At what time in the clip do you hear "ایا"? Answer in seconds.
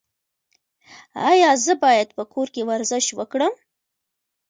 1.29-1.51